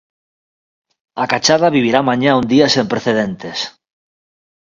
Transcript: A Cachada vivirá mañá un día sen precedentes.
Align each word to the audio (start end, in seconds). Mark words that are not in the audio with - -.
A 1.23 1.25
Cachada 1.31 1.73
vivirá 1.77 1.99
mañá 2.09 2.31
un 2.41 2.45
día 2.53 2.67
sen 2.75 2.85
precedentes. 2.93 3.57